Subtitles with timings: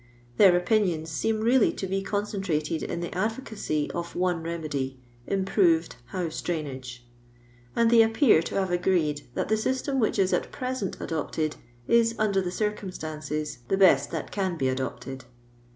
[0.37, 6.41] Their opinions seem really to be concentrated in tlie advocacy of nne remedy improved house
[6.41, 7.05] drainage;
[7.75, 12.15] and they appear to have agreed that the system which is at present adopted is,
[12.17, 15.25] under the circumstances, the best that can be adopted.